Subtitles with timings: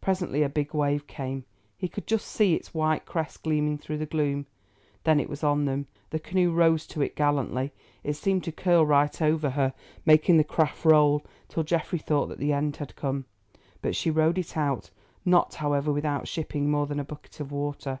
[0.00, 1.44] Presently a big wave came;
[1.76, 4.46] he could just see its white crest gleaming through the gloom,
[5.02, 5.88] then it was on them.
[6.08, 7.70] The canoe rose to it gallantly;
[8.02, 9.74] it seemed to curl right over her,
[10.06, 13.26] making the craft roll till Geoffrey thought that the end had come.
[13.82, 14.88] But she rode it out,
[15.22, 18.00] not, however, without shipping more than a bucket of water.